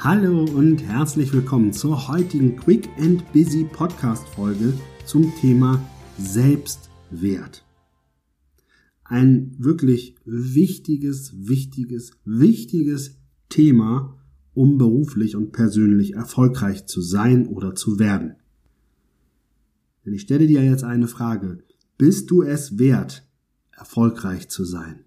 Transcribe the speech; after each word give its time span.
Hallo 0.00 0.44
und 0.44 0.80
herzlich 0.80 1.32
willkommen 1.32 1.72
zur 1.72 2.06
heutigen 2.06 2.54
Quick 2.54 2.88
and 3.00 3.32
Busy 3.32 3.64
Podcast 3.64 4.28
Folge 4.28 4.72
zum 5.04 5.34
Thema 5.34 5.84
Selbstwert. 6.16 7.66
Ein 9.02 9.56
wirklich 9.58 10.14
wichtiges, 10.24 11.32
wichtiges, 11.48 12.12
wichtiges 12.24 13.16
Thema, 13.48 14.16
um 14.54 14.78
beruflich 14.78 15.34
und 15.34 15.50
persönlich 15.50 16.14
erfolgreich 16.14 16.86
zu 16.86 17.00
sein 17.02 17.48
oder 17.48 17.74
zu 17.74 17.98
werden. 17.98 18.36
Denn 20.06 20.14
ich 20.14 20.20
stelle 20.20 20.46
dir 20.46 20.62
jetzt 20.64 20.84
eine 20.84 21.08
Frage. 21.08 21.64
Bist 21.96 22.30
du 22.30 22.42
es 22.42 22.78
wert, 22.78 23.28
erfolgreich 23.72 24.48
zu 24.48 24.64
sein? 24.64 25.06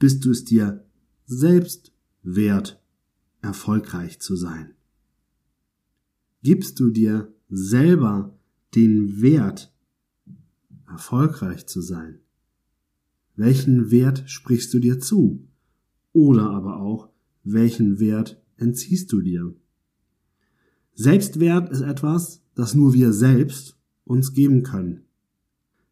Bist 0.00 0.24
du 0.24 0.32
es 0.32 0.44
dir 0.44 0.84
selbst 1.26 1.92
wert, 2.24 2.77
erfolgreich 3.42 4.20
zu 4.20 4.36
sein? 4.36 4.74
Gibst 6.42 6.78
du 6.80 6.90
dir 6.90 7.32
selber 7.48 8.38
den 8.74 9.20
Wert, 9.20 9.72
erfolgreich 10.86 11.66
zu 11.66 11.80
sein? 11.80 12.20
Welchen 13.36 13.90
Wert 13.90 14.24
sprichst 14.26 14.72
du 14.74 14.78
dir 14.78 14.98
zu? 14.98 15.46
Oder 16.12 16.50
aber 16.50 16.80
auch, 16.80 17.10
welchen 17.44 18.00
Wert 18.00 18.42
entziehst 18.56 19.12
du 19.12 19.20
dir? 19.20 19.54
Selbstwert 20.94 21.70
ist 21.70 21.82
etwas, 21.82 22.42
das 22.54 22.74
nur 22.74 22.92
wir 22.92 23.12
selbst 23.12 23.78
uns 24.04 24.32
geben 24.32 24.64
können. 24.64 25.04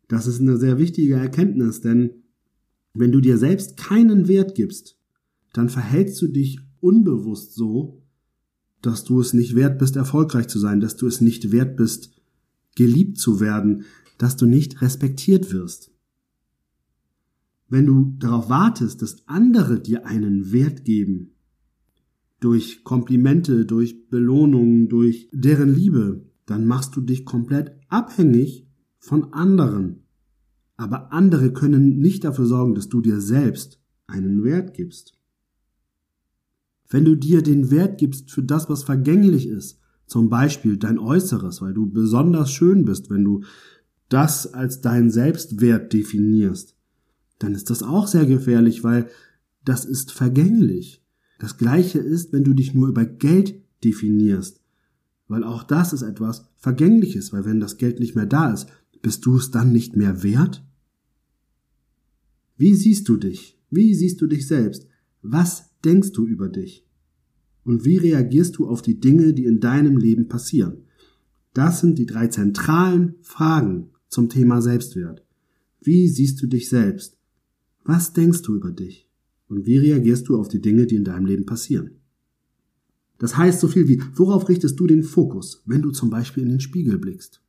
Das 0.08 0.26
ist 0.26 0.40
eine 0.40 0.56
sehr 0.56 0.78
wichtige 0.78 1.14
Erkenntnis, 1.14 1.80
denn 1.80 2.10
wenn 2.94 3.12
du 3.12 3.20
dir 3.20 3.38
selbst 3.38 3.76
keinen 3.76 4.26
Wert 4.26 4.54
gibst, 4.54 4.98
dann 5.52 5.68
verhältst 5.68 6.20
du 6.22 6.28
dich 6.28 6.60
unbewusst 6.80 7.54
so, 7.54 8.02
dass 8.82 9.04
du 9.04 9.20
es 9.20 9.32
nicht 9.32 9.54
wert 9.54 9.78
bist, 9.78 9.96
erfolgreich 9.96 10.48
zu 10.48 10.58
sein, 10.58 10.80
dass 10.80 10.96
du 10.96 11.06
es 11.06 11.20
nicht 11.20 11.50
wert 11.52 11.76
bist, 11.76 12.12
geliebt 12.76 13.18
zu 13.18 13.40
werden, 13.40 13.84
dass 14.18 14.36
du 14.36 14.46
nicht 14.46 14.80
respektiert 14.82 15.52
wirst. 15.52 15.90
Wenn 17.68 17.86
du 17.86 18.14
darauf 18.18 18.48
wartest, 18.48 19.02
dass 19.02 19.26
andere 19.26 19.80
dir 19.80 20.06
einen 20.06 20.52
Wert 20.52 20.84
geben, 20.84 21.32
durch 22.40 22.84
Komplimente, 22.84 23.64
durch 23.64 24.08
Belohnungen, 24.08 24.88
durch 24.88 25.28
deren 25.32 25.74
Liebe, 25.74 26.26
dann 26.44 26.66
machst 26.66 26.94
du 26.94 27.00
dich 27.00 27.24
komplett 27.24 27.72
abhängig 27.88 28.68
von 28.98 29.32
anderen. 29.32 30.04
Aber 30.76 31.12
andere 31.12 31.52
können 31.52 31.98
nicht 31.98 32.24
dafür 32.24 32.46
sorgen, 32.46 32.74
dass 32.74 32.88
du 32.88 33.00
dir 33.00 33.20
selbst 33.20 33.80
einen 34.06 34.44
Wert 34.44 34.74
gibst. 34.74 35.14
Wenn 36.88 37.04
du 37.04 37.16
dir 37.16 37.42
den 37.42 37.70
Wert 37.70 37.98
gibst 37.98 38.30
für 38.30 38.42
das, 38.42 38.68
was 38.68 38.84
vergänglich 38.84 39.48
ist, 39.48 39.80
zum 40.06 40.28
Beispiel 40.28 40.76
dein 40.76 40.98
Äußeres, 40.98 41.60
weil 41.60 41.74
du 41.74 41.86
besonders 41.86 42.52
schön 42.52 42.84
bist, 42.84 43.10
wenn 43.10 43.24
du 43.24 43.42
das 44.08 44.52
als 44.54 44.80
deinen 44.80 45.10
Selbstwert 45.10 45.92
definierst, 45.92 46.76
dann 47.38 47.54
ist 47.54 47.70
das 47.70 47.82
auch 47.82 48.06
sehr 48.06 48.24
gefährlich, 48.24 48.84
weil 48.84 49.08
das 49.64 49.84
ist 49.84 50.12
vergänglich. 50.12 51.02
Das 51.38 51.58
gleiche 51.58 51.98
ist, 51.98 52.32
wenn 52.32 52.44
du 52.44 52.54
dich 52.54 52.72
nur 52.72 52.88
über 52.88 53.04
Geld 53.04 53.62
definierst, 53.82 54.60
weil 55.28 55.44
auch 55.44 55.64
das 55.64 55.92
ist 55.92 56.02
etwas 56.02 56.46
Vergängliches, 56.56 57.32
weil 57.32 57.44
wenn 57.44 57.60
das 57.60 57.76
Geld 57.76 57.98
nicht 57.98 58.14
mehr 58.14 58.26
da 58.26 58.52
ist, 58.52 58.68
bist 59.02 59.26
du 59.26 59.36
es 59.36 59.50
dann 59.50 59.72
nicht 59.72 59.96
mehr 59.96 60.22
wert? 60.22 60.64
Wie 62.56 62.74
siehst 62.74 63.08
du 63.08 63.16
dich? 63.16 63.58
Wie 63.70 63.94
siehst 63.94 64.20
du 64.20 64.26
dich 64.26 64.46
selbst? 64.46 64.86
Was 65.28 65.70
denkst 65.84 66.12
du 66.12 66.24
über 66.24 66.48
dich? 66.48 66.86
Und 67.64 67.84
wie 67.84 67.96
reagierst 67.96 68.58
du 68.58 68.68
auf 68.68 68.80
die 68.80 69.00
Dinge, 69.00 69.34
die 69.34 69.44
in 69.44 69.58
deinem 69.58 69.96
Leben 69.96 70.28
passieren? 70.28 70.84
Das 71.52 71.80
sind 71.80 71.98
die 71.98 72.06
drei 72.06 72.28
zentralen 72.28 73.16
Fragen 73.22 73.90
zum 74.08 74.28
Thema 74.28 74.62
Selbstwert. 74.62 75.24
Wie 75.80 76.06
siehst 76.06 76.40
du 76.40 76.46
dich 76.46 76.68
selbst? 76.68 77.18
Was 77.82 78.12
denkst 78.12 78.42
du 78.42 78.54
über 78.54 78.70
dich? 78.70 79.08
Und 79.48 79.66
wie 79.66 79.78
reagierst 79.78 80.28
du 80.28 80.38
auf 80.38 80.46
die 80.46 80.60
Dinge, 80.60 80.86
die 80.86 80.94
in 80.94 81.04
deinem 81.04 81.26
Leben 81.26 81.44
passieren? 81.44 81.96
Das 83.18 83.36
heißt 83.36 83.58
so 83.58 83.66
viel 83.66 83.88
wie, 83.88 84.00
worauf 84.14 84.48
richtest 84.48 84.78
du 84.78 84.86
den 84.86 85.02
Fokus, 85.02 85.62
wenn 85.66 85.82
du 85.82 85.90
zum 85.90 86.08
Beispiel 86.08 86.44
in 86.44 86.50
den 86.50 86.60
Spiegel 86.60 86.98
blickst? 86.98 87.42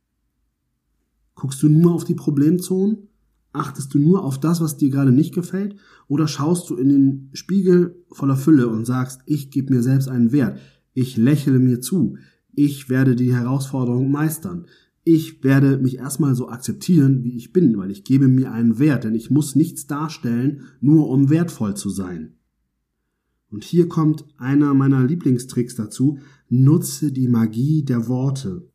Guckst 1.36 1.62
du 1.62 1.68
nur 1.68 1.92
auf 1.92 2.04
die 2.04 2.16
Problemzonen 2.16 3.07
Achtest 3.52 3.94
du 3.94 3.98
nur 3.98 4.24
auf 4.24 4.38
das, 4.38 4.60
was 4.60 4.76
dir 4.76 4.90
gerade 4.90 5.12
nicht 5.12 5.34
gefällt? 5.34 5.76
Oder 6.06 6.28
schaust 6.28 6.68
du 6.70 6.76
in 6.76 6.88
den 6.88 7.30
Spiegel 7.32 8.04
voller 8.10 8.36
Fülle 8.36 8.68
und 8.68 8.84
sagst, 8.84 9.22
ich 9.26 9.50
gebe 9.50 9.74
mir 9.74 9.82
selbst 9.82 10.08
einen 10.08 10.32
Wert, 10.32 10.58
ich 10.92 11.16
lächle 11.16 11.58
mir 11.58 11.80
zu, 11.80 12.16
ich 12.52 12.88
werde 12.88 13.16
die 13.16 13.34
Herausforderung 13.34 14.10
meistern, 14.10 14.66
ich 15.04 15.42
werde 15.42 15.78
mich 15.78 15.96
erstmal 15.96 16.34
so 16.34 16.48
akzeptieren, 16.50 17.24
wie 17.24 17.36
ich 17.36 17.52
bin, 17.52 17.78
weil 17.78 17.90
ich 17.90 18.04
gebe 18.04 18.28
mir 18.28 18.52
einen 18.52 18.78
Wert, 18.78 19.04
denn 19.04 19.14
ich 19.14 19.30
muss 19.30 19.54
nichts 19.54 19.86
darstellen, 19.86 20.62
nur 20.80 21.08
um 21.08 21.30
wertvoll 21.30 21.74
zu 21.74 21.88
sein. 21.88 22.34
Und 23.50 23.64
hier 23.64 23.88
kommt 23.88 24.26
einer 24.36 24.74
meiner 24.74 25.02
Lieblingstricks 25.04 25.74
dazu, 25.76 26.18
nutze 26.50 27.12
die 27.12 27.28
Magie 27.28 27.82
der 27.82 28.08
Worte. 28.08 28.68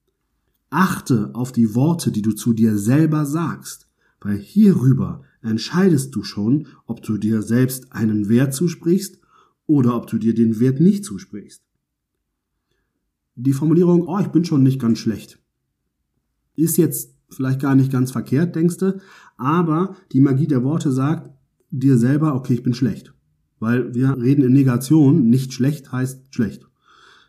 Achte 0.72 1.35
auf 1.35 1.51
die 1.51 1.75
Worte, 1.75 2.11
die 2.11 2.23
du 2.23 2.31
zu 2.31 2.53
dir 2.53 2.79
selber 2.79 3.28
sagst 3.28 3.83
weil 4.23 4.38
hierüber 4.38 5.22
entscheidest 5.41 6.16
du 6.16 6.23
schon, 6.23 6.67
ob 6.85 7.03
du 7.03 7.17
dir 7.17 7.41
selbst 7.41 7.91
einen 7.91 8.29
Wert 8.29 8.53
zusprichst 8.53 9.19
oder 9.67 9.95
ob 9.95 10.07
du 10.07 10.17
dir 10.17 10.34
den 10.34 10.59
Wert 10.59 10.79
nicht 10.79 11.06
zusprichst. 11.06 11.61
Die 13.35 13.53
Formulierung, 13.53 14.07
oh, 14.07 14.19
ich 14.19 14.28
bin 14.28 14.45
schon 14.45 14.63
nicht 14.63 14.79
ganz 14.79 15.00
schlecht, 15.00 15.39
ist 16.56 16.78
jetzt 16.78 17.16
vielleicht 17.29 17.61
gar 17.61 17.75
nicht 17.75 17.91
ganz 17.91 18.11
verkehrt, 18.11 18.56
denkst 18.56 18.78
du, 18.78 19.00
aber 19.38 19.95
die 20.11 20.22
Magie 20.22 20.47
der 20.47 20.63
Worte 20.63 20.91
sagt 20.91 21.31
dir 21.72 21.97
selber, 21.97 22.35
okay, 22.35 22.53
ich 22.53 22.63
bin 22.63 22.73
schlecht. 22.73 23.13
Weil 23.59 23.94
wir 23.95 24.17
reden 24.17 24.44
in 24.44 24.53
Negation, 24.53 25.29
nicht 25.29 25.53
schlecht 25.53 25.91
heißt 25.91 26.34
schlecht. 26.34 26.67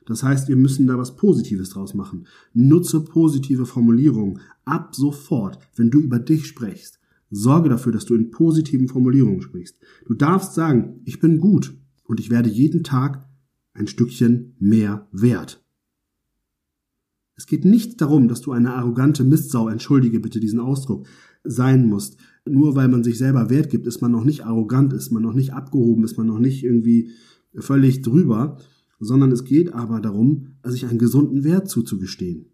Das 0.06 0.22
heißt, 0.22 0.48
wir 0.48 0.56
müssen 0.56 0.86
da 0.86 0.98
was 0.98 1.16
Positives 1.16 1.70
draus 1.70 1.94
machen. 1.94 2.26
Nutze 2.52 3.00
positive 3.00 3.66
Formulierungen. 3.66 4.40
Ab 4.64 4.94
sofort, 4.94 5.58
wenn 5.76 5.90
du 5.90 5.98
über 5.98 6.18
dich 6.18 6.46
sprichst, 6.46 7.00
sorge 7.30 7.68
dafür, 7.68 7.92
dass 7.92 8.04
du 8.04 8.14
in 8.14 8.30
positiven 8.30 8.88
Formulierungen 8.88 9.42
sprichst. 9.42 9.78
Du 10.06 10.14
darfst 10.14 10.54
sagen, 10.54 11.00
ich 11.04 11.20
bin 11.20 11.38
gut 11.38 11.76
und 12.04 12.20
ich 12.20 12.30
werde 12.30 12.48
jeden 12.48 12.84
Tag 12.84 13.26
ein 13.72 13.86
Stückchen 13.86 14.54
mehr 14.58 15.08
wert. 15.10 15.64
Es 17.36 17.46
geht 17.46 17.64
nicht 17.64 18.00
darum, 18.00 18.28
dass 18.28 18.42
du 18.42 18.52
eine 18.52 18.74
arrogante 18.74 19.24
Mistsau, 19.24 19.68
entschuldige 19.68 20.20
bitte 20.20 20.38
diesen 20.38 20.60
Ausdruck, 20.60 21.06
sein 21.42 21.88
musst. 21.88 22.16
Nur 22.46 22.76
weil 22.76 22.88
man 22.88 23.02
sich 23.02 23.18
selber 23.18 23.50
Wert 23.50 23.70
gibt, 23.70 23.86
ist 23.86 24.00
man 24.00 24.12
noch 24.12 24.24
nicht 24.24 24.44
arrogant, 24.46 24.92
ist 24.92 25.10
man 25.10 25.22
noch 25.22 25.34
nicht 25.34 25.52
abgehoben, 25.52 26.04
ist 26.04 26.16
man 26.16 26.26
noch 26.26 26.38
nicht 26.38 26.62
irgendwie 26.62 27.10
völlig 27.56 28.02
drüber, 28.02 28.58
sondern 29.00 29.32
es 29.32 29.44
geht 29.44 29.72
aber 29.72 30.00
darum, 30.00 30.56
sich 30.64 30.86
einen 30.86 30.98
gesunden 30.98 31.44
Wert 31.44 31.68
zuzugestehen. 31.68 32.46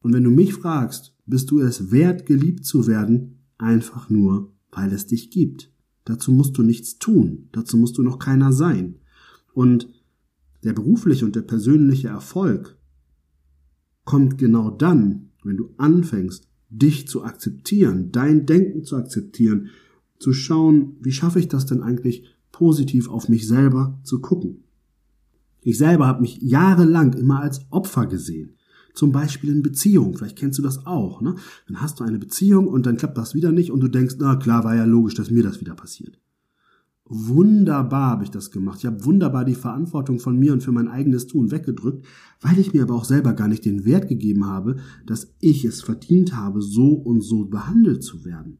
Und 0.00 0.12
wenn 0.12 0.24
du 0.24 0.30
mich 0.30 0.54
fragst, 0.54 1.16
bist 1.26 1.50
du 1.50 1.60
es 1.60 1.90
wert, 1.90 2.26
geliebt 2.26 2.64
zu 2.64 2.86
werden, 2.86 3.44
einfach 3.58 4.10
nur, 4.10 4.52
weil 4.70 4.92
es 4.92 5.06
dich 5.06 5.30
gibt. 5.30 5.72
Dazu 6.04 6.32
musst 6.32 6.58
du 6.58 6.62
nichts 6.62 6.98
tun, 6.98 7.48
dazu 7.52 7.76
musst 7.76 7.96
du 7.98 8.02
noch 8.02 8.18
keiner 8.18 8.52
sein. 8.52 8.96
Und 9.54 9.88
der 10.64 10.72
berufliche 10.72 11.24
und 11.24 11.36
der 11.36 11.42
persönliche 11.42 12.08
Erfolg 12.08 12.76
kommt 14.04 14.38
genau 14.38 14.70
dann, 14.70 15.30
wenn 15.44 15.56
du 15.56 15.70
anfängst, 15.76 16.48
dich 16.70 17.06
zu 17.06 17.22
akzeptieren, 17.22 18.10
dein 18.12 18.46
Denken 18.46 18.84
zu 18.84 18.96
akzeptieren, 18.96 19.68
zu 20.18 20.32
schauen, 20.32 20.96
wie 21.00 21.12
schaffe 21.12 21.38
ich 21.38 21.48
das 21.48 21.66
denn 21.66 21.82
eigentlich, 21.82 22.24
positiv 22.50 23.08
auf 23.08 23.28
mich 23.28 23.46
selber 23.46 24.00
zu 24.04 24.20
gucken. 24.20 24.64
Ich 25.62 25.78
selber 25.78 26.06
habe 26.06 26.20
mich 26.20 26.38
jahrelang 26.42 27.12
immer 27.14 27.40
als 27.40 27.60
Opfer 27.70 28.06
gesehen. 28.06 28.56
Zum 28.94 29.12
Beispiel 29.12 29.50
in 29.50 29.62
Beziehungen. 29.62 30.14
Vielleicht 30.14 30.36
kennst 30.36 30.58
du 30.58 30.62
das 30.62 30.86
auch. 30.86 31.22
Ne? 31.22 31.36
Dann 31.66 31.80
hast 31.80 32.00
du 32.00 32.04
eine 32.04 32.18
Beziehung 32.18 32.68
und 32.68 32.84
dann 32.84 32.96
klappt 32.96 33.16
das 33.16 33.34
wieder 33.34 33.52
nicht 33.52 33.70
und 33.70 33.80
du 33.80 33.88
denkst, 33.88 34.16
na 34.18 34.36
klar, 34.36 34.64
war 34.64 34.76
ja 34.76 34.84
logisch, 34.84 35.14
dass 35.14 35.30
mir 35.30 35.42
das 35.42 35.60
wieder 35.60 35.74
passiert. 35.74 36.18
Wunderbar 37.04 38.10
habe 38.10 38.24
ich 38.24 38.30
das 38.30 38.50
gemacht. 38.50 38.78
Ich 38.80 38.86
habe 38.86 39.04
wunderbar 39.04 39.44
die 39.44 39.54
Verantwortung 39.54 40.18
von 40.18 40.38
mir 40.38 40.52
und 40.52 40.62
für 40.62 40.72
mein 40.72 40.88
eigenes 40.88 41.26
Tun 41.26 41.50
weggedrückt, 41.50 42.06
weil 42.40 42.58
ich 42.58 42.72
mir 42.72 42.82
aber 42.82 42.94
auch 42.94 43.04
selber 43.04 43.32
gar 43.34 43.48
nicht 43.48 43.64
den 43.64 43.84
Wert 43.84 44.08
gegeben 44.08 44.46
habe, 44.46 44.76
dass 45.06 45.34
ich 45.40 45.64
es 45.64 45.82
verdient 45.82 46.34
habe, 46.34 46.62
so 46.62 46.92
und 46.92 47.22
so 47.22 47.44
behandelt 47.44 48.02
zu 48.02 48.24
werden. 48.24 48.58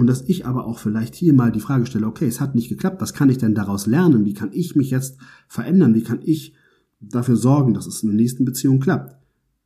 Und 0.00 0.06
dass 0.06 0.22
ich 0.22 0.46
aber 0.46 0.64
auch 0.64 0.78
vielleicht 0.78 1.14
hier 1.14 1.34
mal 1.34 1.52
die 1.52 1.60
Frage 1.60 1.84
stelle, 1.84 2.06
okay, 2.06 2.24
es 2.26 2.40
hat 2.40 2.54
nicht 2.54 2.70
geklappt, 2.70 3.02
was 3.02 3.12
kann 3.12 3.28
ich 3.28 3.36
denn 3.36 3.54
daraus 3.54 3.86
lernen? 3.86 4.24
Wie 4.24 4.32
kann 4.32 4.48
ich 4.50 4.74
mich 4.74 4.88
jetzt 4.88 5.18
verändern? 5.46 5.94
Wie 5.94 6.02
kann 6.02 6.20
ich 6.22 6.54
dafür 7.00 7.36
sorgen, 7.36 7.74
dass 7.74 7.86
es 7.86 8.02
in 8.02 8.08
der 8.08 8.16
nächsten 8.16 8.46
Beziehung 8.46 8.80
klappt? 8.80 9.14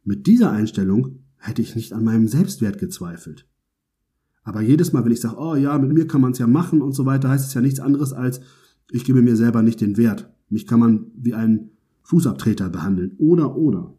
Mit 0.02 0.26
dieser 0.26 0.50
Einstellung 0.50 1.20
hätte 1.36 1.62
ich 1.62 1.76
nicht 1.76 1.92
an 1.92 2.02
meinem 2.02 2.26
Selbstwert 2.26 2.78
gezweifelt. 2.78 3.46
Aber 4.42 4.60
jedes 4.60 4.92
Mal, 4.92 5.04
wenn 5.04 5.12
ich 5.12 5.20
sage, 5.20 5.36
oh 5.38 5.54
ja, 5.54 5.78
mit 5.78 5.92
mir 5.92 6.08
kann 6.08 6.20
man 6.20 6.32
es 6.32 6.38
ja 6.38 6.48
machen 6.48 6.82
und 6.82 6.96
so 6.96 7.06
weiter, 7.06 7.28
heißt 7.28 7.46
es 7.46 7.54
ja 7.54 7.60
nichts 7.60 7.78
anderes 7.78 8.12
als, 8.12 8.40
ich 8.90 9.04
gebe 9.04 9.22
mir 9.22 9.36
selber 9.36 9.62
nicht 9.62 9.80
den 9.80 9.96
Wert. 9.96 10.34
mich 10.48 10.66
kann 10.66 10.80
man 10.80 11.12
wie 11.14 11.34
einen 11.34 11.70
Fußabtreter 12.02 12.70
behandeln 12.70 13.12
oder 13.18 13.54
oder. 13.56 13.94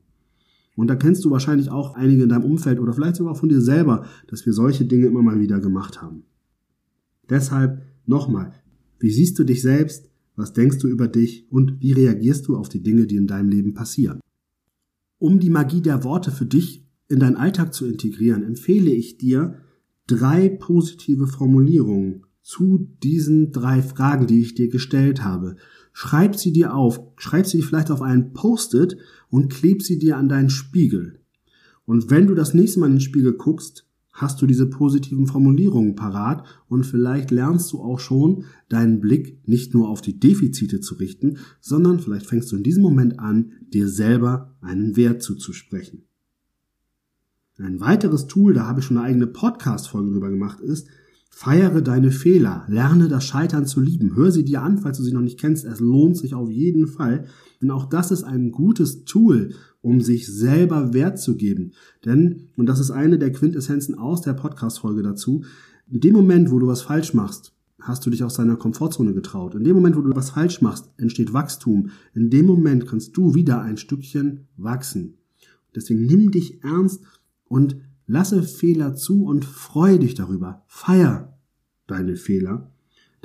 Und 0.75 0.87
da 0.87 0.95
kennst 0.95 1.23
du 1.23 1.31
wahrscheinlich 1.31 1.69
auch 1.69 1.95
einige 1.95 2.23
in 2.23 2.29
deinem 2.29 2.43
Umfeld 2.43 2.79
oder 2.79 2.93
vielleicht 2.93 3.15
sogar 3.15 3.35
von 3.35 3.49
dir 3.49 3.61
selber, 3.61 4.05
dass 4.27 4.45
wir 4.45 4.53
solche 4.53 4.85
Dinge 4.85 5.07
immer 5.07 5.21
mal 5.21 5.39
wieder 5.39 5.59
gemacht 5.59 6.01
haben. 6.01 6.23
Deshalb 7.29 7.81
nochmal, 8.05 8.53
wie 8.99 9.11
siehst 9.11 9.39
du 9.39 9.43
dich 9.43 9.61
selbst, 9.61 10.09
was 10.35 10.53
denkst 10.53 10.79
du 10.79 10.87
über 10.87 11.07
dich 11.07 11.47
und 11.49 11.81
wie 11.81 11.93
reagierst 11.93 12.47
du 12.47 12.57
auf 12.57 12.69
die 12.69 12.83
Dinge, 12.83 13.07
die 13.07 13.15
in 13.15 13.27
deinem 13.27 13.49
Leben 13.49 13.73
passieren? 13.73 14.19
Um 15.17 15.39
die 15.39 15.49
Magie 15.49 15.81
der 15.81 16.03
Worte 16.03 16.31
für 16.31 16.45
dich 16.45 16.85
in 17.07 17.19
deinen 17.19 17.37
Alltag 17.37 17.73
zu 17.73 17.85
integrieren, 17.85 18.43
empfehle 18.43 18.91
ich 18.91 19.17
dir 19.17 19.59
drei 20.07 20.49
positive 20.49 21.27
Formulierungen 21.27 22.25
zu 22.41 22.89
diesen 23.01 23.51
drei 23.51 23.81
Fragen, 23.81 24.27
die 24.27 24.41
ich 24.41 24.53
dir 24.55 24.69
gestellt 24.69 25.23
habe. 25.23 25.55
Schreib 25.97 26.35
sie 26.35 26.51
dir 26.51 26.73
auf, 26.73 26.99
schreib 27.15 27.47
sie 27.47 27.61
vielleicht 27.61 27.89
auf 27.89 28.01
einen 28.01 28.33
Post-it 28.33 28.97
und 29.29 29.49
kleb 29.49 29.81
sie 29.81 29.97
dir 29.97 30.17
an 30.17 30.27
deinen 30.27 30.49
Spiegel. 30.49 31.21
Und 31.85 32.09
wenn 32.09 32.27
du 32.27 32.35
das 32.35 32.53
nächste 32.53 32.81
Mal 32.81 32.87
in 32.87 32.95
den 32.95 32.99
Spiegel 32.99 33.31
guckst, 33.31 33.87
hast 34.11 34.41
du 34.41 34.45
diese 34.45 34.69
positiven 34.69 35.25
Formulierungen 35.25 35.95
parat 35.95 36.43
und 36.67 36.85
vielleicht 36.85 37.31
lernst 37.31 37.71
du 37.71 37.79
auch 37.79 38.01
schon, 38.01 38.43
deinen 38.67 38.99
Blick 38.99 39.39
nicht 39.47 39.73
nur 39.73 39.87
auf 39.87 40.01
die 40.01 40.19
Defizite 40.19 40.81
zu 40.81 40.95
richten, 40.95 41.37
sondern 41.61 42.01
vielleicht 42.01 42.25
fängst 42.25 42.51
du 42.51 42.57
in 42.57 42.63
diesem 42.63 42.83
Moment 42.83 43.17
an, 43.21 43.53
dir 43.71 43.87
selber 43.87 44.53
einen 44.59 44.97
Wert 44.97 45.23
zuzusprechen. 45.23 46.03
Ein 47.57 47.79
weiteres 47.79 48.27
Tool, 48.27 48.53
da 48.53 48.67
habe 48.67 48.81
ich 48.81 48.85
schon 48.85 48.97
eine 48.97 49.05
eigene 49.05 49.27
Podcast-Folge 49.27 50.11
drüber 50.11 50.29
gemacht, 50.29 50.59
ist, 50.59 50.89
Feiere 51.37 51.81
deine 51.81 52.11
Fehler, 52.11 52.63
lerne 52.69 53.09
das 53.09 53.25
Scheitern 53.25 53.65
zu 53.65 53.81
lieben, 53.81 54.15
hör 54.15 54.31
sie 54.31 54.45
dir 54.45 54.61
an, 54.61 54.77
falls 54.77 54.99
du 54.99 55.03
sie 55.03 55.11
noch 55.11 55.19
nicht 55.19 55.37
kennst, 55.37 55.65
es 55.65 55.81
lohnt 55.81 56.15
sich 56.15 56.33
auf 56.33 56.49
jeden 56.49 56.87
Fall, 56.87 57.25
denn 57.61 57.71
auch 57.71 57.89
das 57.89 58.09
ist 58.11 58.23
ein 58.23 58.51
gutes 58.51 59.03
Tool, 59.03 59.53
um 59.81 59.99
sich 59.99 60.27
selber 60.27 60.93
Wert 60.93 61.19
zu 61.19 61.35
geben. 61.35 61.73
Denn, 62.05 62.47
und 62.55 62.67
das 62.67 62.79
ist 62.79 62.89
eine 62.89 63.19
der 63.19 63.33
Quintessenzen 63.33 63.95
aus 63.95 64.21
der 64.21 64.31
Podcast-Folge 64.31 65.03
dazu, 65.03 65.43
in 65.91 65.99
dem 65.99 66.13
Moment, 66.13 66.51
wo 66.51 66.59
du 66.59 66.67
was 66.67 66.83
falsch 66.83 67.13
machst, 67.13 67.51
hast 67.81 68.05
du 68.05 68.09
dich 68.09 68.23
aus 68.23 68.35
deiner 68.35 68.55
Komfortzone 68.55 69.13
getraut. 69.13 69.55
In 69.55 69.65
dem 69.65 69.75
Moment, 69.75 69.97
wo 69.97 70.01
du 70.01 70.15
was 70.15 70.29
falsch 70.29 70.61
machst, 70.61 70.89
entsteht 70.95 71.33
Wachstum. 71.33 71.89
In 72.13 72.29
dem 72.29 72.45
Moment 72.45 72.87
kannst 72.87 73.17
du 73.17 73.35
wieder 73.35 73.61
ein 73.61 73.75
Stückchen 73.75 74.47
wachsen. 74.55 75.15
Deswegen 75.75 76.05
nimm 76.05 76.31
dich 76.31 76.63
ernst 76.63 77.03
und 77.49 77.75
Lasse 78.07 78.43
Fehler 78.43 78.95
zu 78.95 79.25
und 79.25 79.45
freue 79.45 79.99
dich 79.99 80.13
darüber. 80.13 80.63
Feier 80.67 81.37
deine 81.87 82.15
Fehler. 82.15 82.71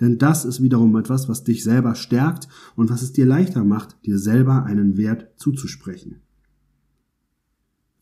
Denn 0.00 0.16
das 0.16 0.44
ist 0.44 0.62
wiederum 0.62 0.96
etwas, 0.96 1.28
was 1.28 1.44
dich 1.44 1.62
selber 1.62 1.94
stärkt 1.94 2.48
und 2.76 2.90
was 2.90 3.02
es 3.02 3.12
dir 3.12 3.26
leichter 3.26 3.64
macht, 3.64 3.98
dir 4.06 4.18
selber 4.18 4.64
einen 4.64 4.96
Wert 4.96 5.28
zuzusprechen. 5.36 6.22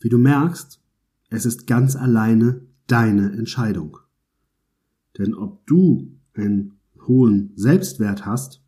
Wie 0.01 0.09
du 0.09 0.19
merkst, 0.19 0.81
es 1.31 1.45
ist 1.45 1.67
ganz 1.67 1.97
alleine 1.97 2.63
deine 2.87 3.33
Entscheidung. 3.33 3.99
Denn 5.19 5.35
ob 5.35 5.67
du 5.67 6.13
einen 6.35 6.75
hohen 7.07 7.53
Selbstwert 7.57 8.25
hast, 8.25 8.63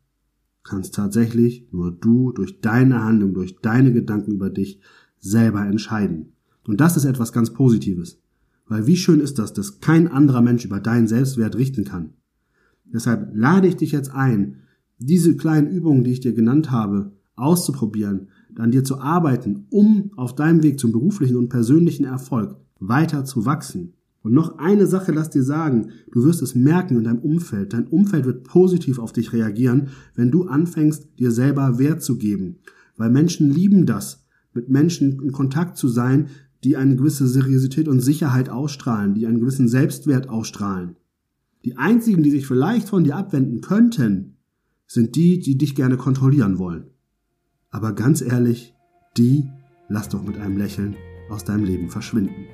kannst 0.63 0.95
tatsächlich 0.95 1.67
nur 1.71 1.91
du 1.91 2.33
durch 2.33 2.59
deine 2.59 3.03
Handlung, 3.03 3.33
durch 3.33 3.55
deine 3.61 3.93
Gedanken 3.93 4.33
über 4.33 4.49
dich 4.49 4.81
selber 5.19 5.65
entscheiden. 5.65 6.33
Und 6.67 6.79
das 6.79 6.97
ist 6.97 7.05
etwas 7.05 7.33
ganz 7.33 7.51
Positives. 7.51 8.19
Weil 8.67 8.87
wie 8.87 8.95
schön 8.95 9.19
ist 9.19 9.39
das, 9.39 9.53
dass 9.53 9.79
kein 9.79 10.07
anderer 10.07 10.41
Mensch 10.41 10.65
über 10.65 10.79
deinen 10.79 11.07
Selbstwert 11.07 11.55
richten 11.55 11.83
kann. 11.83 12.13
Deshalb 12.85 13.31
lade 13.33 13.67
ich 13.67 13.75
dich 13.75 13.91
jetzt 13.91 14.11
ein, 14.13 14.57
diese 14.97 15.35
kleinen 15.35 15.67
Übungen, 15.67 16.03
die 16.03 16.11
ich 16.11 16.19
dir 16.19 16.33
genannt 16.33 16.71
habe, 16.71 17.11
auszuprobieren, 17.35 18.27
an 18.55 18.71
dir 18.71 18.83
zu 18.83 18.99
arbeiten, 18.99 19.65
um 19.69 20.11
auf 20.15 20.35
deinem 20.35 20.63
Weg 20.63 20.79
zum 20.79 20.91
beruflichen 20.91 21.37
und 21.37 21.49
persönlichen 21.49 22.05
Erfolg 22.05 22.55
weiter 22.79 23.25
zu 23.25 23.45
wachsen. 23.45 23.93
Und 24.23 24.33
noch 24.33 24.59
eine 24.59 24.85
Sache 24.85 25.11
lass 25.11 25.31
dir 25.31 25.43
sagen, 25.43 25.89
du 26.11 26.23
wirst 26.23 26.43
es 26.43 26.53
merken 26.53 26.97
in 26.97 27.05
deinem 27.05 27.19
Umfeld. 27.19 27.73
Dein 27.73 27.87
Umfeld 27.87 28.25
wird 28.25 28.43
positiv 28.43 28.99
auf 28.99 29.13
dich 29.13 29.33
reagieren, 29.33 29.87
wenn 30.15 30.29
du 30.29 30.43
anfängst, 30.43 31.07
dir 31.17 31.31
selber 31.31 31.79
Wert 31.79 32.03
zu 32.03 32.17
geben. 32.17 32.57
Weil 32.97 33.09
Menschen 33.09 33.49
lieben 33.49 33.87
das, 33.87 34.23
mit 34.53 34.69
Menschen 34.69 35.19
in 35.21 35.31
Kontakt 35.31 35.77
zu 35.77 35.87
sein, 35.87 36.27
die 36.63 36.77
eine 36.77 36.95
gewisse 36.95 37.27
Seriosität 37.27 37.87
und 37.87 38.01
Sicherheit 38.01 38.49
ausstrahlen, 38.49 39.13
die 39.13 39.25
einen 39.25 39.39
gewissen 39.39 39.67
Selbstwert 39.67 40.29
ausstrahlen. 40.29 40.95
Die 41.65 41.77
einzigen, 41.77 42.23
die 42.23 42.31
sich 42.31 42.47
vielleicht 42.47 42.89
von 42.89 43.03
dir 43.03 43.15
abwenden 43.15 43.61
könnten, 43.61 44.37
sind 44.87 45.15
die, 45.15 45.39
die 45.39 45.57
dich 45.57 45.75
gerne 45.75 45.97
kontrollieren 45.97 46.57
wollen. 46.57 46.85
Aber 47.69 47.93
ganz 47.93 48.21
ehrlich, 48.21 48.73
die 49.17 49.47
lass 49.87 50.09
doch 50.09 50.23
mit 50.23 50.37
einem 50.37 50.57
Lächeln 50.57 50.95
aus 51.29 51.45
deinem 51.45 51.63
Leben 51.63 51.89
verschwinden. 51.89 52.45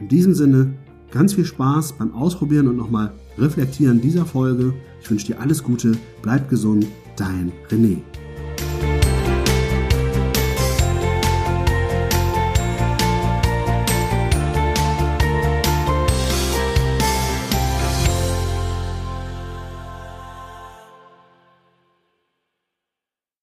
In 0.00 0.08
diesem 0.08 0.34
Sinne, 0.34 0.74
ganz 1.10 1.34
viel 1.34 1.44
Spaß 1.44 1.94
beim 1.98 2.12
Ausprobieren 2.12 2.68
und 2.68 2.76
nochmal 2.76 3.12
Reflektieren 3.38 4.00
dieser 4.00 4.26
Folge. 4.26 4.74
Ich 5.00 5.10
wünsche 5.10 5.26
dir 5.26 5.40
alles 5.40 5.62
Gute, 5.62 5.92
bleib 6.22 6.48
gesund, 6.48 6.86
dein 7.16 7.52
René. 7.68 7.98